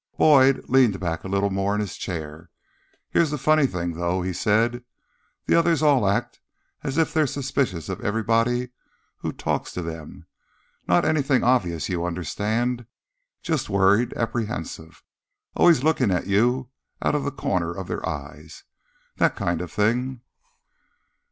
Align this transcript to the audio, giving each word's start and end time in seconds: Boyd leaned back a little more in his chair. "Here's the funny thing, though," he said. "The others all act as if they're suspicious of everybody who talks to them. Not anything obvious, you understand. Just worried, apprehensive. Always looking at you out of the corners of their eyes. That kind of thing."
Boyd 0.17 0.67
leaned 0.67 0.99
back 0.99 1.23
a 1.23 1.27
little 1.27 1.51
more 1.51 1.75
in 1.75 1.79
his 1.79 1.95
chair. 1.95 2.49
"Here's 3.11 3.29
the 3.29 3.37
funny 3.37 3.67
thing, 3.67 3.91
though," 3.91 4.23
he 4.23 4.33
said. 4.33 4.83
"The 5.45 5.53
others 5.53 5.83
all 5.83 6.07
act 6.09 6.39
as 6.81 6.97
if 6.97 7.13
they're 7.13 7.27
suspicious 7.27 7.87
of 7.87 8.01
everybody 8.01 8.69
who 9.17 9.31
talks 9.31 9.71
to 9.73 9.83
them. 9.83 10.25
Not 10.87 11.05
anything 11.05 11.43
obvious, 11.43 11.87
you 11.87 12.03
understand. 12.03 12.87
Just 13.43 13.69
worried, 13.69 14.11
apprehensive. 14.15 15.03
Always 15.55 15.83
looking 15.83 16.09
at 16.09 16.25
you 16.25 16.71
out 17.03 17.13
of 17.13 17.23
the 17.23 17.29
corners 17.31 17.77
of 17.77 17.87
their 17.87 18.03
eyes. 18.09 18.63
That 19.17 19.35
kind 19.35 19.61
of 19.61 19.71
thing." 19.71 20.21